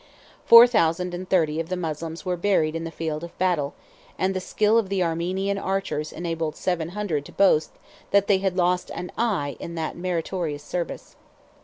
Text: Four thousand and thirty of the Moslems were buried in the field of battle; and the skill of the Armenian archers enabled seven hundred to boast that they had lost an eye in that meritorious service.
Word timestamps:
Four 0.45 0.65
thousand 0.65 1.13
and 1.13 1.29
thirty 1.29 1.59
of 1.59 1.69
the 1.69 1.77
Moslems 1.77 2.25
were 2.25 2.35
buried 2.35 2.75
in 2.75 2.85
the 2.85 2.89
field 2.89 3.23
of 3.23 3.37
battle; 3.37 3.75
and 4.17 4.33
the 4.33 4.39
skill 4.39 4.79
of 4.79 4.89
the 4.89 5.03
Armenian 5.03 5.59
archers 5.59 6.11
enabled 6.11 6.55
seven 6.55 6.89
hundred 6.97 7.23
to 7.25 7.31
boast 7.31 7.69
that 8.09 8.25
they 8.25 8.39
had 8.39 8.57
lost 8.57 8.89
an 8.95 9.11
eye 9.15 9.57
in 9.59 9.75
that 9.75 9.95
meritorious 9.95 10.63
service. 10.63 11.17